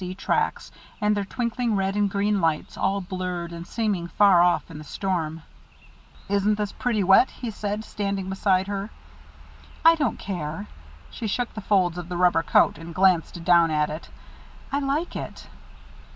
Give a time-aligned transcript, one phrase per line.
[0.01, 0.15] C.
[0.15, 4.79] tracks, with their twinkling red and green lights, all blurred and seeming far off in
[4.79, 5.43] the storm.
[6.27, 8.89] "Isn't this pretty wet?" he said, standing beside her.
[9.85, 10.65] "I don't care."
[11.11, 14.09] She shook the folds of the rubber coat, and glanced down at it.
[14.71, 15.47] "I like it."